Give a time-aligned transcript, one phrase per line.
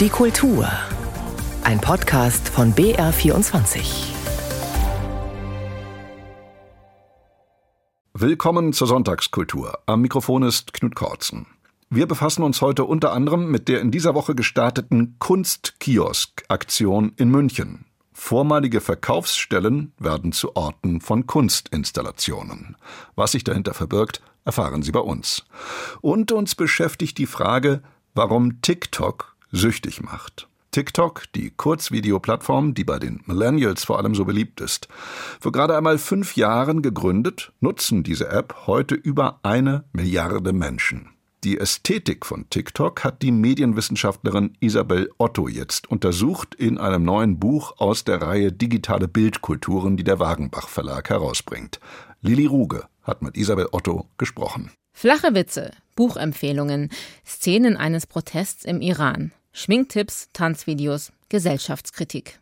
[0.00, 0.66] Die Kultur.
[1.62, 3.82] Ein Podcast von BR24.
[8.14, 9.78] Willkommen zur Sonntagskultur.
[9.84, 11.44] Am Mikrofon ist Knut Kortzen.
[11.90, 17.84] Wir befassen uns heute unter anderem mit der in dieser Woche gestarteten Kunstkiosk-Aktion in München.
[18.14, 22.78] Vormalige Verkaufsstellen werden zu Orten von Kunstinstallationen.
[23.16, 25.44] Was sich dahinter verbirgt, erfahren Sie bei uns.
[26.00, 27.82] Und uns beschäftigt die Frage,
[28.14, 30.48] warum TikTok süchtig macht.
[30.72, 34.86] TikTok, die Kurzvideoplattform, die bei den Millennials vor allem so beliebt ist.
[35.40, 41.10] Vor gerade einmal fünf Jahren gegründet, nutzen diese App heute über eine Milliarde Menschen.
[41.42, 47.78] Die Ästhetik von TikTok hat die Medienwissenschaftlerin Isabel Otto jetzt untersucht in einem neuen Buch
[47.78, 51.80] aus der Reihe Digitale Bildkulturen, die der Wagenbach Verlag herausbringt.
[52.20, 54.70] Lili Ruge hat mit Isabel Otto gesprochen.
[54.92, 56.90] Flache Witze, Buchempfehlungen,
[57.24, 62.38] Szenen eines Protests im Iran, Schminktipps, Tanzvideos, Gesellschaftskritik.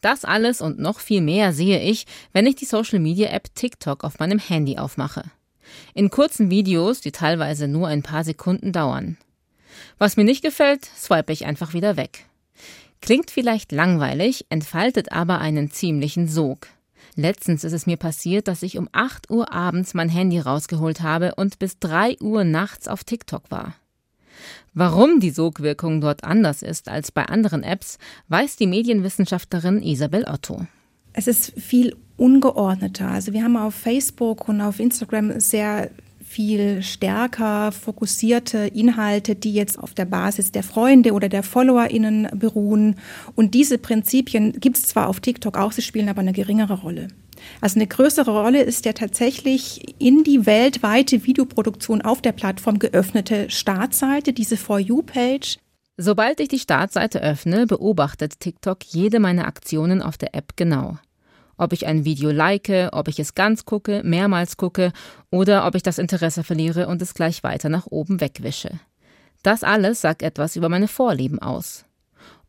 [0.00, 4.38] Das alles und noch viel mehr sehe ich, wenn ich die Social-Media-App TikTok auf meinem
[4.38, 5.24] Handy aufmache
[5.94, 9.16] in kurzen Videos, die teilweise nur ein paar Sekunden dauern.
[9.98, 12.26] Was mir nicht gefällt, swipe ich einfach wieder weg.
[13.00, 16.68] Klingt vielleicht langweilig, entfaltet aber einen ziemlichen Sog.
[17.16, 21.34] Letztens ist es mir passiert, dass ich um 8 Uhr abends mein Handy rausgeholt habe
[21.34, 23.74] und bis 3 Uhr nachts auf TikTok war.
[24.74, 30.66] Warum die Sogwirkung dort anders ist als bei anderen Apps, weiß die Medienwissenschaftlerin Isabel Otto.
[31.12, 33.08] Es ist viel ungeordneter.
[33.08, 35.90] Also wir haben auf Facebook und auf Instagram sehr
[36.30, 42.96] viel stärker fokussierte Inhalte, die jetzt auf der Basis der Freunde oder der FollowerInnen beruhen.
[43.34, 47.08] Und diese Prinzipien gibt es zwar auf TikTok auch, sie spielen aber eine geringere Rolle.
[47.60, 53.50] Also eine größere Rolle ist der tatsächlich in die weltweite Videoproduktion auf der Plattform geöffnete
[53.50, 55.58] Startseite, diese For You-Page.
[55.96, 60.98] Sobald ich die Startseite öffne, beobachtet TikTok jede meiner Aktionen auf der App genau
[61.60, 64.92] ob ich ein Video like, ob ich es ganz gucke, mehrmals gucke
[65.30, 68.80] oder ob ich das Interesse verliere und es gleich weiter nach oben wegwische.
[69.42, 71.84] Das alles sagt etwas über meine Vorlieben aus.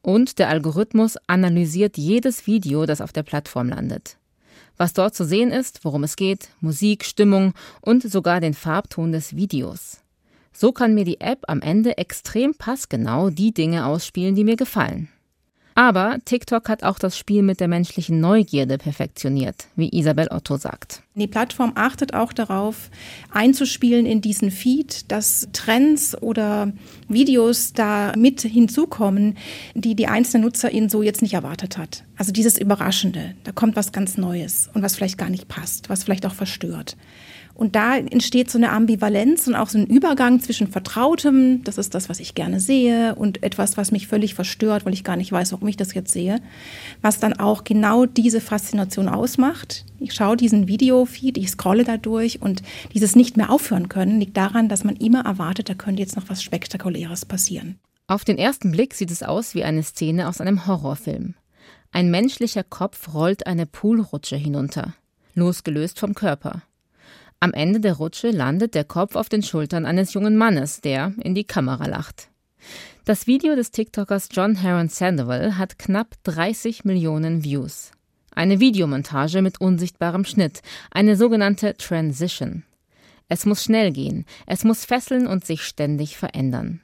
[0.02, 4.18] Und der Algorithmus analysiert jedes Video, das auf der Plattform landet.
[4.82, 9.36] Was dort zu sehen ist, worum es geht, Musik, Stimmung und sogar den Farbton des
[9.36, 10.00] Videos.
[10.54, 15.08] So kann mir die App am Ende extrem passgenau die Dinge ausspielen, die mir gefallen.
[15.76, 21.04] Aber TikTok hat auch das Spiel mit der menschlichen Neugierde perfektioniert, wie Isabel Otto sagt.
[21.14, 22.90] Die Plattform achtet auch darauf,
[23.32, 26.72] einzuspielen in diesen Feed, dass Trends oder
[27.10, 29.36] Videos da mit hinzukommen,
[29.74, 32.06] die die einzelne Nutzerin so jetzt nicht erwartet hat.
[32.16, 36.06] Also dieses Überraschende, da kommt was ganz Neues und was vielleicht gar nicht passt, was
[36.06, 36.96] vielleicht auch verstört.
[37.54, 41.94] Und da entsteht so eine Ambivalenz und auch so ein Übergang zwischen Vertrautem, das ist
[41.94, 45.32] das, was ich gerne sehe, und etwas, was mich völlig verstört, weil ich gar nicht
[45.32, 46.42] weiß, warum ich das jetzt sehe,
[47.02, 49.86] was dann auch genau diese Faszination ausmacht.
[50.00, 50.68] Ich schaue diesen
[51.12, 52.62] Videofeed, ich scrolle da durch und
[52.94, 56.30] dieses nicht mehr aufhören können liegt daran, dass man immer erwartet, da könnte jetzt noch
[56.30, 57.80] was Spektakuläres passieren.
[58.08, 61.36] Auf den ersten Blick sieht es aus wie eine Szene aus einem Horrorfilm.
[61.92, 64.94] Ein menschlicher Kopf rollt eine Poolrutsche hinunter,
[65.34, 66.64] losgelöst vom Körper.
[67.40, 71.36] Am Ende der Rutsche landet der Kopf auf den Schultern eines jungen Mannes, der in
[71.36, 72.30] die Kamera lacht.
[73.06, 77.92] Das Video des TikTokers John Heron Sandoval hat knapp 30 Millionen Views.
[78.34, 82.64] Eine Videomontage mit unsichtbarem Schnitt, eine sogenannte Transition.
[83.28, 86.82] Es muss schnell gehen, es muss fesseln und sich ständig verändern.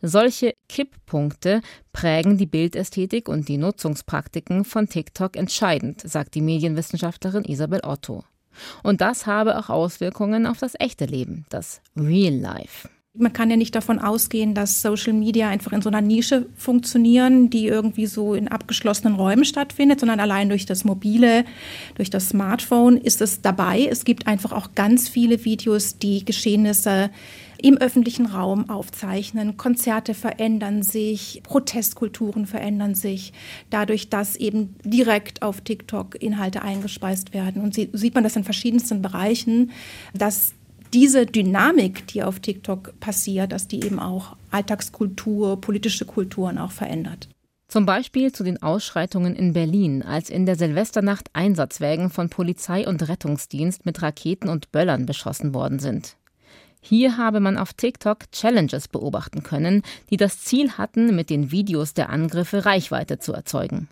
[0.00, 1.60] Solche Kipppunkte
[1.92, 8.24] prägen die Bildästhetik und die Nutzungspraktiken von TikTok entscheidend, sagt die Medienwissenschaftlerin Isabel Otto.
[8.82, 12.88] Und das habe auch Auswirkungen auf das echte Leben, das Real Life.
[13.14, 17.50] Man kann ja nicht davon ausgehen, dass Social Media einfach in so einer Nische funktionieren,
[17.50, 21.44] die irgendwie so in abgeschlossenen Räumen stattfindet, sondern allein durch das Mobile,
[21.94, 23.86] durch das Smartphone ist es dabei.
[23.90, 27.10] Es gibt einfach auch ganz viele Videos, die Geschehnisse
[27.60, 29.58] im öffentlichen Raum aufzeichnen.
[29.58, 33.34] Konzerte verändern sich, Protestkulturen verändern sich,
[33.68, 37.60] dadurch, dass eben direkt auf TikTok Inhalte eingespeist werden.
[37.60, 39.70] Und sieht man das in verschiedensten Bereichen,
[40.14, 40.54] dass
[40.94, 47.28] diese Dynamik, die auf TikTok passiert, dass die eben auch Alltagskultur, politische Kulturen auch verändert.
[47.68, 53.08] Zum Beispiel zu den Ausschreitungen in Berlin, als in der Silvesternacht Einsatzwägen von Polizei und
[53.08, 56.16] Rettungsdienst mit Raketen und Böllern beschossen worden sind.
[56.82, 61.94] Hier habe man auf TikTok Challenges beobachten können, die das Ziel hatten, mit den Videos
[61.94, 63.88] der Angriffe Reichweite zu erzeugen.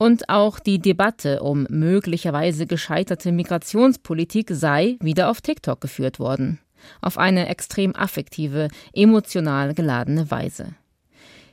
[0.00, 6.58] Und auch die Debatte um möglicherweise gescheiterte Migrationspolitik sei wieder auf TikTok geführt worden.
[7.02, 10.68] Auf eine extrem affektive, emotional geladene Weise.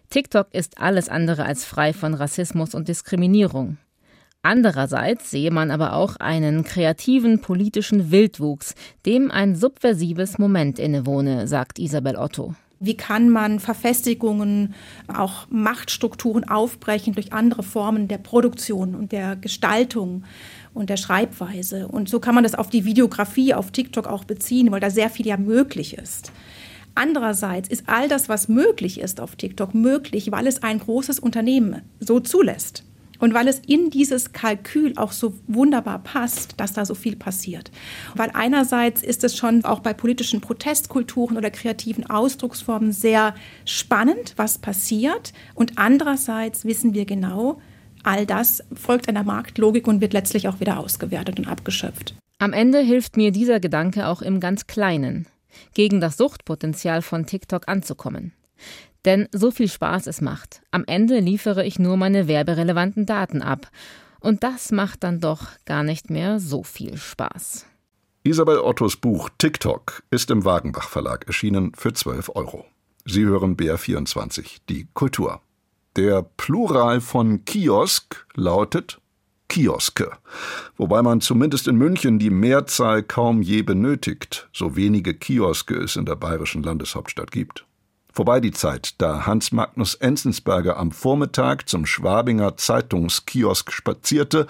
[0.10, 3.80] TikTok ist alles andere als frei von Rassismus und Diskriminierung.
[4.44, 11.80] Andererseits sehe man aber auch einen kreativen politischen Wildwuchs, dem ein subversives Moment innewohne, sagt
[11.80, 12.56] Isabel Otto.
[12.80, 14.76] Wie kann man Verfestigungen,
[15.08, 20.24] auch Machtstrukturen aufbrechen durch andere Formen der Produktion und der Gestaltung
[20.74, 21.88] und der Schreibweise?
[21.88, 25.10] Und so kann man das auf die Videografie auf TikTok auch beziehen, weil da sehr
[25.10, 26.32] viel ja möglich ist.
[26.94, 31.84] Andererseits ist all das, was möglich ist auf TikTok, möglich, weil es ein großes Unternehmen
[32.00, 32.84] so zulässt.
[33.19, 37.72] Und weil es in dieses Kalkül auch so wunderbar passt, dass da so viel passiert.
[38.16, 43.36] Weil einerseits ist es schon auch bei politischen Protestkulturen oder kreativen Ausdrucksformen sehr
[43.66, 45.34] spannend, was passiert.
[45.56, 47.60] Und andererseits wissen wir genau,
[48.04, 52.16] all das folgt einer Marktlogik und wird letztlich auch wieder ausgewertet und abgeschöpft.
[52.40, 55.25] Am Ende hilft mir dieser Gedanke auch im ganz Kleinen,
[55.74, 58.34] gegen das Suchtpotenzial von TikTok anzukommen.
[59.07, 60.62] Denn so viel Spaß es macht.
[60.69, 63.71] Am Ende liefere ich nur meine werberelevanten Daten ab.
[64.19, 67.65] Und das macht dann doch gar nicht mehr so viel Spaß.
[68.24, 72.65] Isabel Ottos Buch TikTok ist im Wagenbach Verlag erschienen für 12 Euro.
[73.06, 75.39] Sie hören BR24, die Kultur.
[75.95, 79.00] Der Plural von Kiosk lautet
[79.48, 80.12] Kioske,
[80.75, 86.06] wobei man zumindest in München die Mehrzahl kaum je benötigt, so wenige Kioske es in
[86.06, 87.65] der bayerischen Landeshauptstadt gibt.
[88.18, 94.48] Vorbei die Zeit, da Hans Magnus Enzensberger am Vormittag zum Schwabinger Zeitungskiosk spazierte,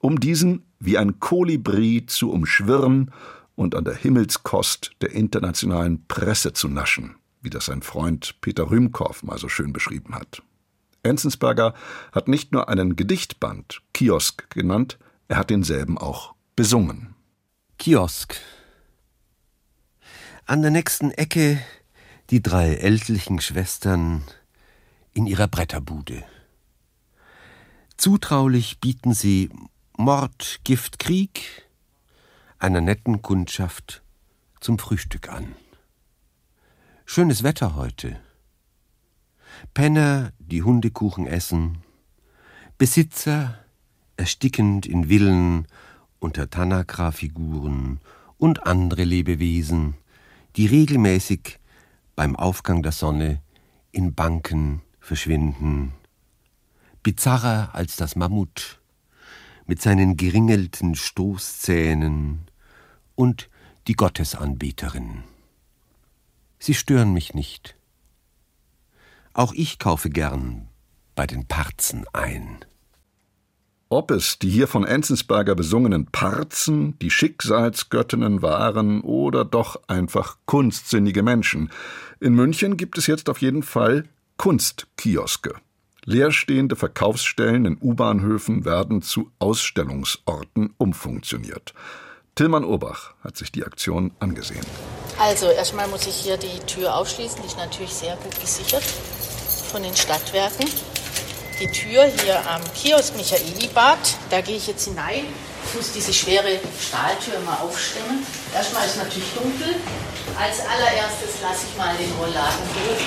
[0.00, 3.10] um diesen wie ein Kolibri zu umschwirren
[3.54, 9.22] und an der Himmelskost der internationalen Presse zu naschen, wie das sein Freund Peter Rühmkorff
[9.22, 10.42] mal so schön beschrieben hat.
[11.02, 11.72] Enzensberger
[12.12, 14.98] hat nicht nur einen Gedichtband Kiosk genannt,
[15.28, 17.14] er hat denselben auch besungen.
[17.78, 18.36] Kiosk.
[20.44, 21.62] An der nächsten Ecke
[22.30, 24.24] die drei ältlichen Schwestern
[25.12, 26.24] in ihrer Bretterbude.
[27.96, 29.50] Zutraulich bieten sie
[29.96, 31.66] Mord, Gift, Krieg
[32.58, 34.02] einer netten Kundschaft
[34.60, 35.54] zum Frühstück an.
[37.04, 38.18] Schönes Wetter heute.
[39.72, 41.78] Penner, die Hundekuchen essen,
[42.78, 43.58] Besitzer,
[44.16, 45.66] erstickend in Villen
[46.18, 48.00] unter Tanakra-Figuren
[48.38, 49.94] und andere Lebewesen,
[50.56, 51.58] die regelmäßig
[52.16, 53.42] beim Aufgang der Sonne
[53.92, 55.92] in Banken verschwinden.
[57.02, 58.80] Bizarrer als das Mammut
[59.66, 62.50] mit seinen geringelten Stoßzähnen
[63.14, 63.48] und
[63.86, 65.22] die Gottesanbeterin.
[66.58, 67.76] Sie stören mich nicht.
[69.32, 70.68] Auch ich kaufe gern
[71.14, 72.64] bei den Parzen ein.
[73.88, 81.22] Ob es die hier von Enzensberger besungenen Parzen, die Schicksalsgöttinnen waren oder doch einfach kunstsinnige
[81.22, 81.70] Menschen.
[82.18, 84.04] In München gibt es jetzt auf jeden Fall
[84.38, 85.54] Kunstkioske.
[86.04, 91.72] Leerstehende Verkaufsstellen in U-Bahnhöfen werden zu Ausstellungsorten umfunktioniert.
[92.34, 94.66] Tillmann Urbach hat sich die Aktion angesehen.
[95.18, 99.84] Also erstmal muss ich hier die Tür aufschließen, die ist natürlich sehr gut gesichert von
[99.84, 100.66] den Stadtwerken
[101.60, 103.98] die Tür hier am Kiosk Michaelibad.
[104.30, 105.24] Da gehe ich jetzt hinein.
[105.66, 108.24] Ich muss diese schwere Stahltür mal aufstemmen.
[108.54, 109.74] Erstmal ist es natürlich dunkel.
[110.38, 113.04] Als allererstes lasse ich mal den Rollladen durch.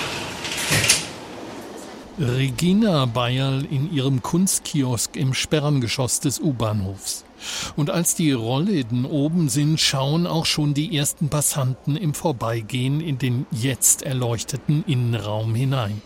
[2.19, 7.23] Regina Bayerl in ihrem Kunstkiosk im Sperrengeschoss des U-Bahnhofs.
[7.77, 13.17] Und als die Rollläden oben sind, schauen auch schon die ersten Passanten im Vorbeigehen in
[13.19, 16.01] den jetzt erleuchteten Innenraum hinein.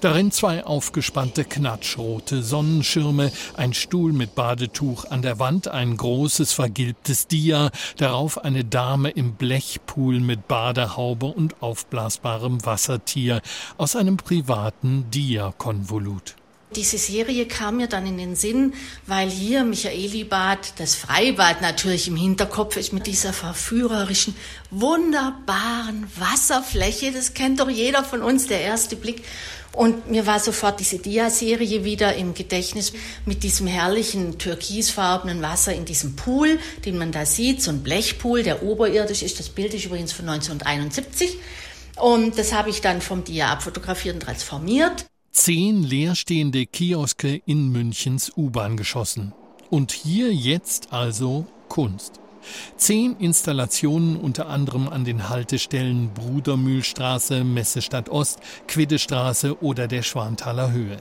[0.00, 7.26] Darin zwei aufgespannte knatschrote Sonnenschirme, ein Stuhl mit Badetuch an der Wand, ein großes vergilbtes
[7.26, 13.40] Dia, darauf eine Dame im Blechpool mit Badehaube und aufblasbarem Wassertier
[13.76, 16.36] aus einem privaten Dia-Konvolut.
[16.76, 18.74] Diese Serie kam mir dann in den Sinn,
[19.06, 24.36] weil hier Michaelibad, das Freibad natürlich im Hinterkopf ist mit dieser verführerischen,
[24.70, 27.12] wunderbaren Wasserfläche.
[27.12, 29.24] Das kennt doch jeder von uns, der erste Blick.
[29.72, 32.92] Und mir war sofort diese Dia-Serie wieder im Gedächtnis
[33.24, 38.42] mit diesem herrlichen türkisfarbenen Wasser in diesem Pool, den man da sieht, so ein Blechpool,
[38.42, 39.38] der oberirdisch ist.
[39.38, 41.38] Das Bild ist übrigens von 1971.
[41.96, 45.06] Und das habe ich dann vom Dia abfotografiert und transformiert.
[45.38, 49.34] Zehn leerstehende Kioske in Münchens U-Bahn geschossen.
[49.68, 52.20] Und hier jetzt also Kunst.
[52.78, 60.96] Zehn Installationen unter anderem an den Haltestellen Brudermühlstraße, Messestadt Ost, Quiddestraße oder der Schwanthaler Höhe.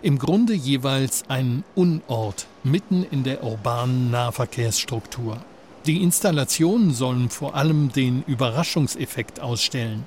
[0.00, 5.44] Im Grunde jeweils ein Unort mitten in der urbanen Nahverkehrsstruktur.
[5.84, 10.06] Die Installationen sollen vor allem den Überraschungseffekt ausstellen.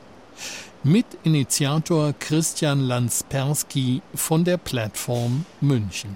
[0.88, 6.16] Mitinitiator Christian Lanspersky von der Plattform München.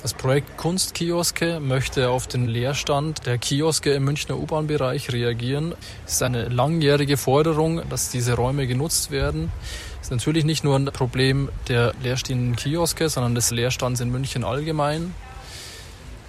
[0.00, 5.74] Das Projekt Kunstkioske möchte auf den Leerstand der Kioske im Münchner U-Bahn-Bereich reagieren.
[6.06, 9.50] Es ist eine langjährige Forderung, dass diese Räume genutzt werden.
[10.00, 14.44] Es ist natürlich nicht nur ein Problem der leerstehenden Kioske, sondern des Leerstands in München
[14.44, 15.16] allgemein.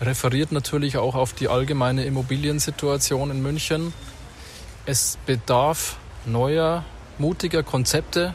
[0.02, 3.94] Referiert natürlich auch auf die allgemeine Immobiliensituation in München.
[4.88, 6.84] Es bedarf neuer,
[7.18, 8.34] mutiger Konzepte,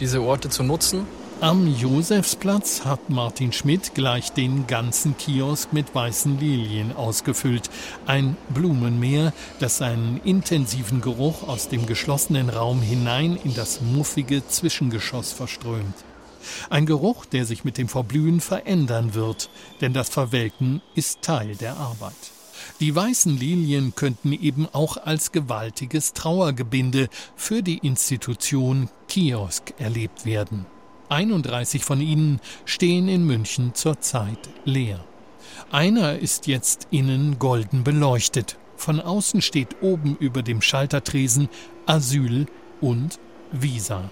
[0.00, 1.06] diese Orte zu nutzen.
[1.40, 7.68] Am Josefsplatz hat Martin Schmidt gleich den ganzen Kiosk mit weißen Lilien ausgefüllt.
[8.06, 15.32] Ein Blumenmeer, das seinen intensiven Geruch aus dem geschlossenen Raum hinein in das muffige Zwischengeschoss
[15.32, 15.94] verströmt.
[16.70, 21.76] Ein Geruch, der sich mit dem Verblühen verändern wird, denn das Verwelken ist Teil der
[21.76, 22.14] Arbeit.
[22.80, 30.66] Die weißen Lilien könnten eben auch als gewaltiges Trauergebinde für die Institution Kiosk erlebt werden.
[31.08, 35.04] 31 von ihnen stehen in München zurzeit leer.
[35.70, 38.56] Einer ist jetzt innen golden beleuchtet.
[38.76, 41.48] Von außen steht oben über dem Schaltertresen
[41.86, 42.46] Asyl
[42.80, 43.18] und
[43.52, 44.10] Visa.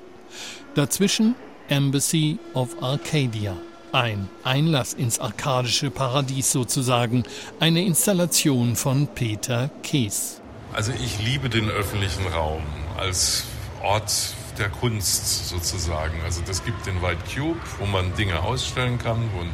[0.75, 1.35] Dazwischen
[1.69, 3.57] Embassy of Arcadia.
[3.93, 7.25] Ein Einlass ins arkadische Paradies sozusagen.
[7.61, 10.41] Eine Installation von Peter Kees.
[10.73, 12.63] Also ich liebe den öffentlichen Raum
[12.97, 13.45] als
[13.83, 16.23] Ort der Kunst sozusagen.
[16.25, 19.51] Also das gibt den White Cube, wo man Dinge ausstellen kann, wo ein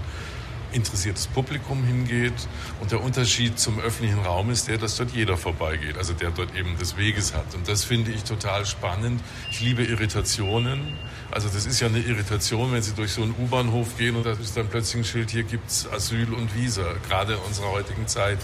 [0.72, 2.32] interessiertes Publikum hingeht.
[2.80, 6.54] Und der Unterschied zum öffentlichen Raum ist der, dass dort jeder vorbeigeht, also der dort
[6.54, 7.54] eben des Weges hat.
[7.54, 9.20] Und das finde ich total spannend.
[9.50, 10.96] Ich liebe Irritationen.
[11.30, 14.32] Also das ist ja eine Irritation, wenn Sie durch so einen U-Bahnhof gehen und da
[14.32, 16.94] ist dann plötzlich ein Schild, hier gibt's Asyl und Visa.
[17.06, 18.38] Gerade in unserer heutigen Zeit,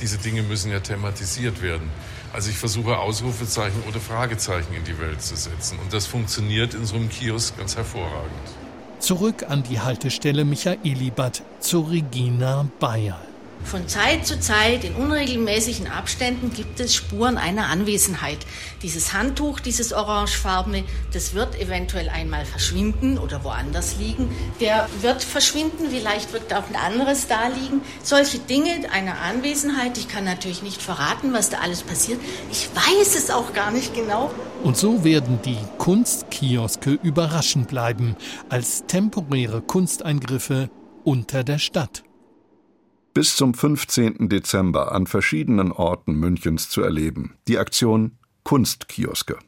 [0.00, 1.90] diese Dinge müssen ja thematisiert werden.
[2.32, 5.78] Also ich versuche Ausrufezeichen oder Fragezeichen in die Welt zu setzen.
[5.80, 8.59] Und das funktioniert in so einem Kiosk ganz hervorragend.
[9.00, 13.29] Zurück an die Haltestelle Michaelibad zu Regina Bayer.
[13.64, 18.38] Von Zeit zu Zeit in unregelmäßigen Abständen gibt es Spuren einer Anwesenheit.
[18.82, 24.28] Dieses Handtuch, dieses orangefarbene, das wird eventuell einmal verschwinden oder woanders liegen.
[24.58, 27.82] Der wird verschwinden, vielleicht wird auch ein anderes da liegen.
[28.02, 32.18] Solche Dinge einer Anwesenheit, ich kann natürlich nicht verraten, was da alles passiert.
[32.50, 34.32] Ich weiß es auch gar nicht genau.
[34.64, 38.16] Und so werden die Kunstkioske überraschend bleiben
[38.48, 40.70] als temporäre Kunsteingriffe
[41.04, 42.02] unter der Stadt
[43.14, 44.28] bis zum 15.
[44.28, 47.34] Dezember an verschiedenen Orten Münchens zu erleben.
[47.48, 48.12] Die Aktion
[48.44, 49.38] Kunstkioske.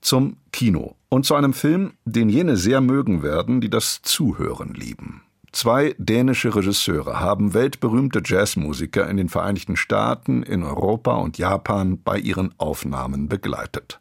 [0.00, 5.22] Zum Kino und zu einem Film, den jene sehr mögen werden, die das Zuhören lieben.
[5.52, 12.18] Zwei dänische Regisseure haben weltberühmte Jazzmusiker in den Vereinigten Staaten, in Europa und Japan bei
[12.18, 14.00] ihren Aufnahmen begleitet.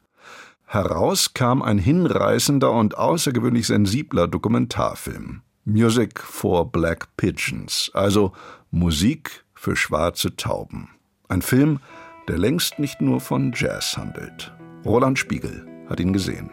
[0.66, 5.42] Heraus kam ein hinreißender und außergewöhnlich sensibler Dokumentarfilm.
[5.66, 8.34] Music for Black Pigeons, also
[8.72, 10.90] Musik für schwarze Tauben.
[11.28, 11.80] Ein Film,
[12.28, 14.52] der längst nicht nur von Jazz handelt.
[14.86, 16.52] Roland Spiegel hat ihn gesehen.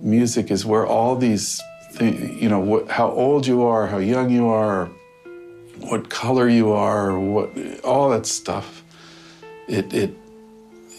[0.00, 4.48] Music is where all these things, you know, how old you are, how young you
[4.48, 4.88] are,
[5.80, 7.50] what color you are, what
[7.84, 8.82] all that stuff.
[9.68, 10.16] It it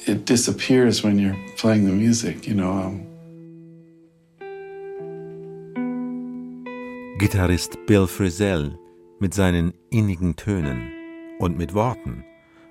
[0.05, 3.10] it disappears when you're playing the music, you know.
[7.21, 8.79] Gitarrist Bill Frisell
[9.19, 10.91] mit seinen innigen Tönen
[11.37, 12.25] und mit Worten,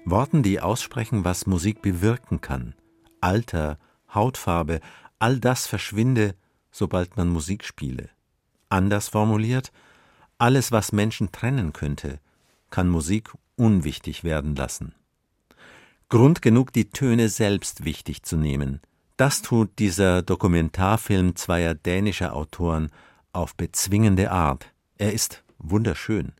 [0.04, 2.74] Worten, die aussprechen, was Musik bewirken kann.
[3.20, 3.78] Alter,
[4.12, 4.80] Hautfarbe,
[5.20, 6.34] all das verschwinde,
[6.72, 8.10] sobald man Musik spiele.
[8.68, 9.70] Anders formuliert,
[10.36, 12.18] alles, was Menschen trennen könnte,
[12.70, 14.96] kann Musik unwichtig werden lassen.
[16.08, 18.80] Grund genug, die Töne selbst wichtig zu nehmen.
[19.16, 22.90] Das tut dieser Dokumentarfilm zweier dänischer Autoren
[23.32, 24.72] auf bezwingende Art.
[24.98, 26.32] Er ist wunderschön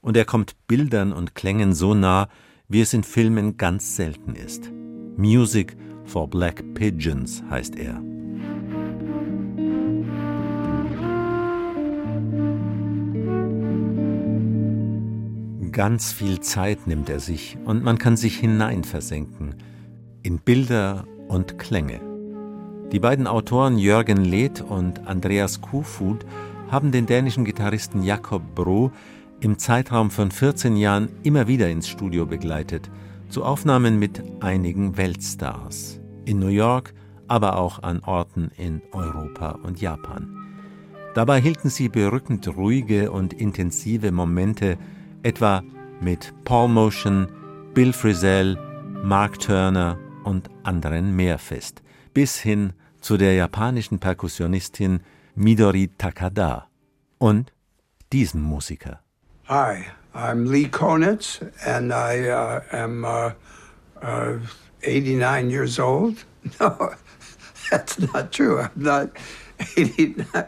[0.00, 2.28] und er kommt Bildern und Klängen so nah,
[2.68, 4.70] wie es in Filmen ganz selten ist.
[5.16, 8.02] Music for Black Pigeons heißt er.
[15.72, 19.54] Ganz viel Zeit nimmt er sich und man kann sich hineinversenken
[20.22, 22.07] in Bilder und Klänge.
[22.92, 26.24] Die beiden Autoren Jürgen Leth und Andreas Kofod
[26.70, 28.92] haben den dänischen Gitarristen Jakob Bro
[29.40, 32.90] im Zeitraum von 14 Jahren immer wieder ins Studio begleitet,
[33.28, 36.00] zu Aufnahmen mit einigen Weltstars.
[36.24, 36.94] In New York,
[37.26, 40.34] aber auch an Orten in Europa und Japan.
[41.12, 44.78] Dabei hielten sie berückend ruhige und intensive Momente,
[45.22, 45.62] etwa
[46.00, 47.28] mit Paul Motion,
[47.74, 48.56] Bill Frisell,
[49.04, 51.82] Mark Turner und anderen mehr fest,
[52.14, 55.00] bis hin zu der japanischen Perkussionistin
[55.34, 56.68] Midori Takada
[57.18, 57.52] und
[58.12, 59.00] diesem Musiker.
[59.48, 63.30] Hi, I'm Lee Konitz and I uh, am uh,
[64.02, 64.38] uh,
[64.82, 66.24] 89 years old.
[66.60, 66.94] No,
[67.70, 68.60] that's not true.
[68.60, 69.10] I'm not
[69.76, 70.46] 89,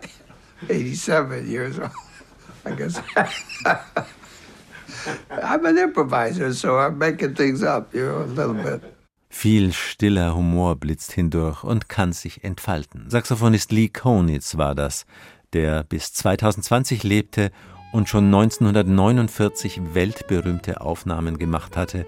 [0.69, 1.91] 87 years old.
[2.65, 3.01] I guess.
[5.31, 8.83] I'm an improviser, so I'm making things up, you know, a little bit.
[9.33, 13.09] Viel stiller Humor blitzt hindurch und kann sich entfalten.
[13.09, 15.07] Saxophonist Lee Konitz war das,
[15.53, 17.53] der bis 2020 lebte
[17.93, 22.07] und schon 1949 weltberühmte Aufnahmen gemacht hatte.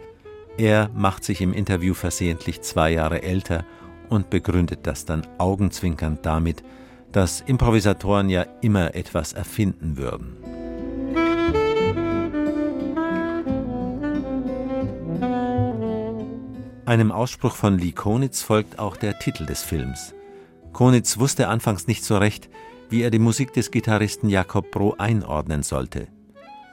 [0.58, 3.64] Er macht sich im Interview versehentlich zwei Jahre älter
[4.10, 6.62] und begründet das dann augenzwinkernd damit,
[7.12, 10.51] dass Improvisatoren ja immer etwas erfinden würden.
[16.92, 20.12] Einem Ausspruch von Lee Konitz folgt auch der Titel des Films.
[20.74, 22.50] Konitz wusste anfangs nicht so recht,
[22.90, 26.08] wie er die Musik des Gitarristen Jakob Bro einordnen sollte.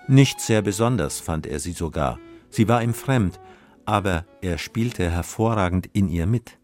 [0.09, 2.19] Nicht sehr besonders fand er sie sogar.
[2.49, 3.39] Sie war ihm fremd,
[3.85, 6.59] aber er spielte hervorragend in ihr mit.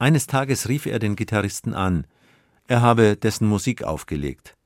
[0.00, 2.04] Eines Tages rief er den Gitarristen an.
[2.66, 4.56] Er habe dessen Musik aufgelegt.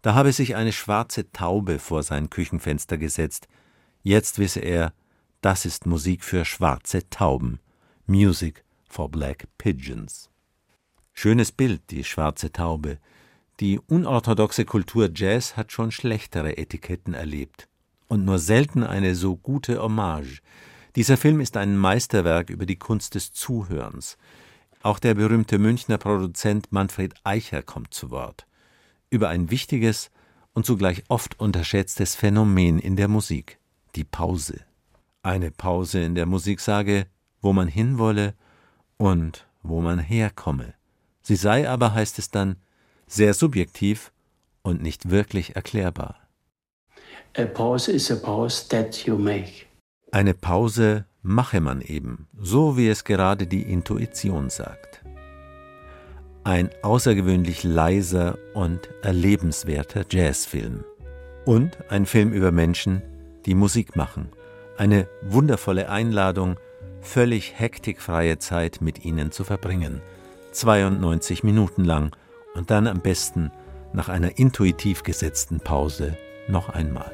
[0.00, 3.48] Da habe sich eine schwarze Taube vor sein Küchenfenster gesetzt.
[4.04, 4.92] Jetzt wisse er,
[5.40, 7.58] das ist Musik für schwarze Tauben.
[8.06, 10.28] Music for Black Pigeons.
[11.14, 12.98] Schönes Bild, die schwarze Taube.
[13.60, 17.66] Die unorthodoxe Kultur Jazz hat schon schlechtere Etiketten erlebt.
[18.06, 20.42] Und nur selten eine so gute Hommage.
[20.96, 24.18] Dieser Film ist ein Meisterwerk über die Kunst des Zuhörens.
[24.82, 28.46] Auch der berühmte Münchner Produzent Manfred Eicher kommt zu Wort.
[29.08, 30.10] Über ein wichtiges
[30.52, 33.58] und zugleich oft unterschätztes Phänomen in der Musik,
[33.94, 34.60] die Pause
[35.24, 37.06] eine Pause in der Musik sage,
[37.44, 38.34] wo man hinwolle
[38.96, 40.74] und wo man herkomme.
[41.22, 42.56] Sie sei aber, heißt es dann,
[43.06, 44.12] sehr subjektiv
[44.62, 46.16] und nicht wirklich erklärbar.
[47.36, 49.66] A pause is a pause that you make.
[50.10, 55.04] Eine Pause mache man eben, so wie es gerade die Intuition sagt.
[56.44, 60.84] Ein außergewöhnlich leiser und erlebenswerter Jazzfilm.
[61.44, 63.02] Und ein Film über Menschen,
[63.44, 64.30] die Musik machen
[64.76, 66.56] eine wundervolle Einladung,
[67.04, 70.00] völlig hektikfreie Zeit mit ihnen zu verbringen.
[70.52, 72.16] 92 Minuten lang
[72.54, 73.52] und dann am besten
[73.92, 76.16] nach einer intuitiv gesetzten Pause
[76.48, 77.12] noch einmal.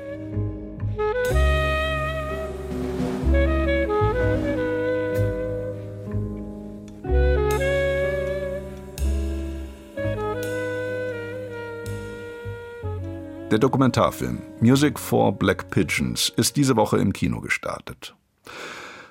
[13.51, 18.15] Der Dokumentarfilm Music for Black Pigeons ist diese Woche im Kino gestartet.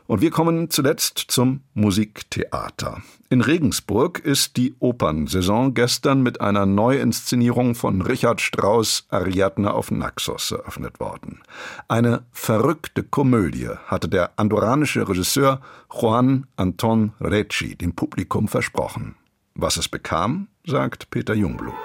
[0.10, 3.04] Und wir kommen zuletzt zum Musiktheater.
[3.30, 10.50] In Regensburg ist die Opernsaison gestern mit einer Neuinszenierung von Richard Strauss Ariadne auf Naxos
[10.50, 11.44] eröffnet worden.
[11.88, 15.62] Eine verrückte Komödie hatte der andorranische Regisseur
[15.94, 19.14] Juan Anton Recci dem Publikum versprochen.
[19.54, 21.76] Was es bekam, sagt Peter Jungblut.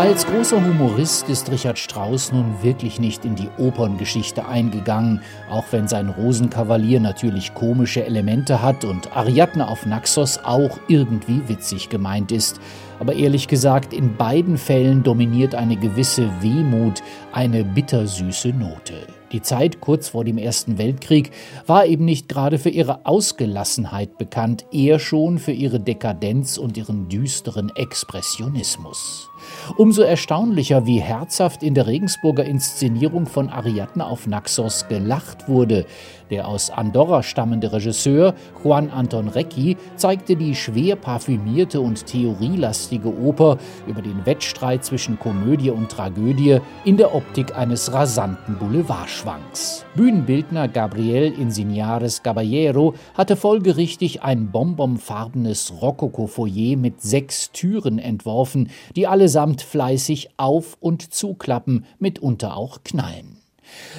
[0.00, 5.88] Als großer Humorist ist Richard Strauss nun wirklich nicht in die Operngeschichte eingegangen, auch wenn
[5.88, 12.62] sein Rosenkavalier natürlich komische Elemente hat und Ariadne auf Naxos auch irgendwie witzig gemeint ist.
[12.98, 19.06] Aber ehrlich gesagt, in beiden Fällen dominiert eine gewisse Wehmut, eine bittersüße Note.
[19.32, 21.30] Die Zeit kurz vor dem Ersten Weltkrieg
[21.66, 27.08] war eben nicht gerade für ihre Ausgelassenheit bekannt, eher schon für ihre Dekadenz und ihren
[27.08, 29.29] düsteren Expressionismus.
[29.76, 35.86] Umso erstaunlicher, wie herzhaft in der Regensburger Inszenierung von Ariadne auf Naxos gelacht wurde.
[36.30, 43.58] Der aus Andorra stammende Regisseur Juan Anton Recchi zeigte die schwer parfümierte und theorielastige Oper
[43.88, 49.84] über den Wettstreit zwischen Komödie und Tragödie in der Optik eines rasanten Boulevardschwanks.
[49.96, 59.39] Bühnenbildner Gabriel Insignares Caballero hatte folgerichtig ein bonbonfarbenes Rokoko-Foyer mit sechs Türen entworfen, die allesamt
[59.62, 63.40] fleißig auf- und zuklappen, mitunter auch knallen.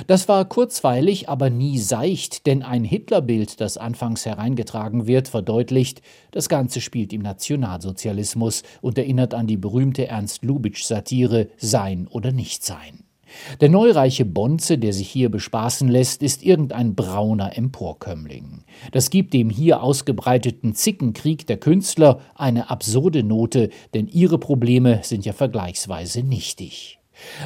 [0.08, 6.02] Das war kurzweilig, aber nie seicht, denn ein Hitlerbild, das anfangs hereingetragen wird, verdeutlicht,
[6.32, 13.06] das Ganze spielt im Nationalsozialismus und erinnert an die berühmte Ernst Lubitsch-Satire Sein oder Nichtsein.
[13.60, 18.64] Der neureiche Bonze, der sich hier bespaßen lässt, ist irgendein brauner Emporkömmling.
[18.92, 25.26] Das gibt dem hier ausgebreiteten Zickenkrieg der Künstler eine absurde Note, denn ihre Probleme sind
[25.26, 27.00] ja vergleichsweise nichtig.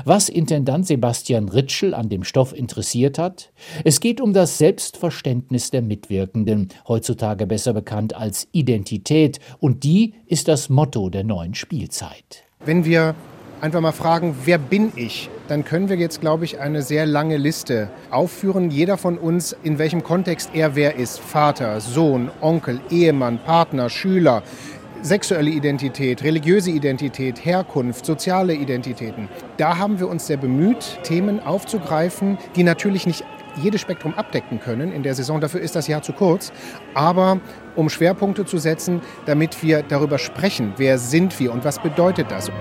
[0.04, 3.52] Was Intendant Sebastian Ritschel an dem Stoff interessiert hat?
[3.84, 10.48] Es geht um das Selbstverständnis der Mitwirkenden, heutzutage besser bekannt als Identität, und die ist
[10.48, 12.44] das Motto der neuen Spielzeit.
[12.64, 13.16] Wenn wir
[13.66, 15.28] einfach mal fragen, wer bin ich?
[15.48, 18.70] Dann können wir jetzt, glaube ich, eine sehr lange Liste aufführen.
[18.70, 21.20] Jeder von uns, in welchem Kontext er wer ist.
[21.20, 24.44] Vater, Sohn, Onkel, Ehemann, Partner, Schüler,
[25.02, 29.30] sexuelle Identität, religiöse Identität, Herkunft, soziale Identitäten.
[29.58, 33.26] Da haben wir uns sehr bemüht, Themen aufzugreifen, die natürlich nicht
[33.62, 35.42] jedes Spektrum abdecken können in der Saison.
[35.42, 36.52] Dafür ist das Jahr zu kurz.
[36.94, 37.40] Aber
[37.76, 42.52] um Schwerpunkte zu setzen, damit wir darüber sprechen, wer sind wir und was bedeutet das.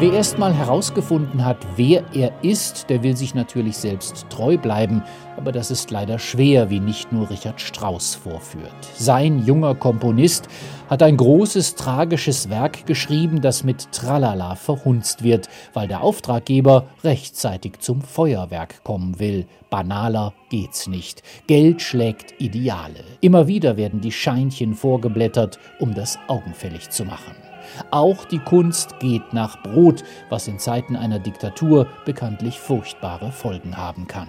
[0.00, 5.02] Wer erst mal herausgefunden hat, wer er ist, der will sich natürlich selbst treu bleiben,
[5.36, 8.70] aber das ist leider schwer, wie nicht nur Richard Strauss vorführt.
[8.94, 10.46] Sein junger Komponist
[10.88, 17.80] hat ein großes tragisches Werk geschrieben, das mit Tralala verhunzt wird, weil der Auftraggeber rechtzeitig
[17.80, 19.46] zum Feuerwerk kommen will.
[19.68, 21.24] Banaler geht's nicht.
[21.48, 23.02] Geld schlägt Ideale.
[23.20, 27.47] Immer wieder werden die Scheinchen vorgeblättert, um das augenfällig zu machen.
[27.90, 34.06] Auch die Kunst geht nach Brot, was in Zeiten einer Diktatur bekanntlich furchtbare Folgen haben
[34.06, 34.28] kann.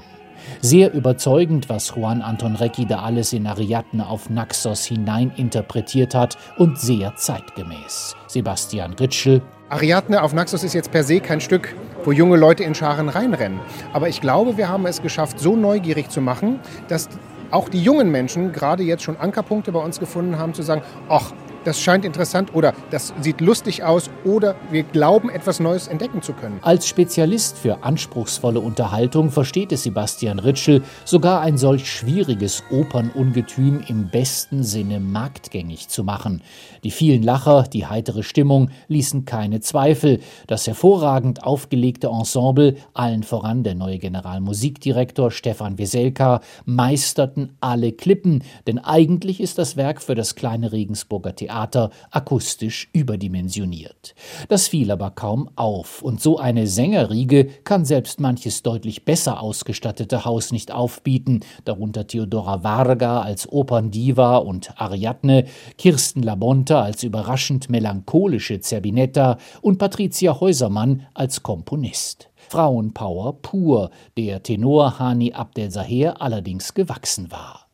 [0.61, 6.79] Sehr überzeugend, was Juan Anton Recchi da alles in Ariadne auf Naxos hineininterpretiert hat und
[6.79, 8.15] sehr zeitgemäß.
[8.27, 9.41] Sebastian Ritschel.
[9.69, 13.59] Ariadne auf Naxos ist jetzt per se kein Stück, wo junge Leute in Scharen reinrennen.
[13.93, 17.09] Aber ich glaube, wir haben es geschafft, so neugierig zu machen, dass
[17.51, 21.33] auch die jungen Menschen gerade jetzt schon Ankerpunkte bei uns gefunden haben, zu sagen, ach,
[21.65, 26.33] das scheint interessant oder das sieht lustig aus oder wir glauben, etwas Neues entdecken zu
[26.33, 26.59] können.
[26.61, 34.09] Als Spezialist für anspruchsvolle Unterhaltung versteht es Sebastian Ritschel, sogar ein solch schwieriges Opernungetüm im
[34.09, 36.41] besten Sinne marktgängig zu machen.
[36.83, 40.19] Die vielen Lacher, die heitere Stimmung ließen keine Zweifel.
[40.47, 48.79] Das hervorragend aufgelegte Ensemble, allen voran der neue Generalmusikdirektor Stefan Weselka, meisterten alle Klippen, denn
[48.79, 54.13] eigentlich ist das Werk für das kleine Regensburger Theater Theater akustisch überdimensioniert.
[54.49, 60.25] Das fiel aber kaum auf, und so eine Sängerriege kann selbst manches deutlich besser ausgestattete
[60.25, 65.45] Haus nicht aufbieten, darunter Theodora Varga als Operndiva und Ariadne,
[65.79, 72.29] Kirsten Labonta als überraschend melancholische Zerbinetta und Patricia Häusermann als Komponist.
[72.47, 77.68] Frauenpower pur, der Tenor Hani Abdelsaher allerdings gewachsen war.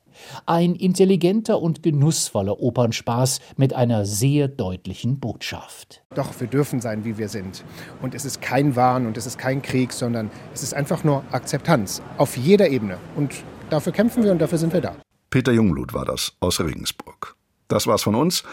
[0.46, 6.04] Ein intelligenter und genussvoller Opernspaß mit einer sehr deutlichen Botschaft.
[6.16, 7.64] Doch, wir dürfen sein, wie wir sind.
[8.02, 11.24] Und es ist kein Wahn und es ist kein Krieg, sondern es ist einfach nur
[11.32, 12.98] Akzeptanz auf jeder Ebene.
[13.16, 13.34] Und
[13.70, 14.96] dafür kämpfen wir und dafür sind wir da.
[15.30, 17.36] Peter Jungblut war das aus Regensburg.
[17.68, 18.44] Das war's von uns.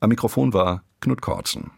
[0.00, 1.70] Am Mikrofon war Knut Kortzen.